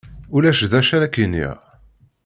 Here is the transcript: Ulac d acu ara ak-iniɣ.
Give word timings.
Ulac 0.35 0.61
d 0.71 0.73
acu 0.79 0.93
ara 0.95 1.05
ak-iniɣ. 1.07 1.57